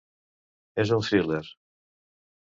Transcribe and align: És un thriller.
És 0.83 0.93
un 0.95 1.05
thriller. 1.09 1.41